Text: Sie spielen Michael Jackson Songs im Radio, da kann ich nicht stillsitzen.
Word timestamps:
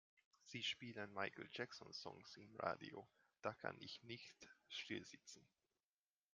Sie 0.45 0.63
spielen 0.63 1.13
Michael 1.13 1.47
Jackson 1.51 1.93
Songs 1.93 2.35
im 2.37 2.55
Radio, 2.55 3.07
da 3.43 3.53
kann 3.53 3.77
ich 3.79 4.01
nicht 4.01 4.35
stillsitzen. 4.67 5.47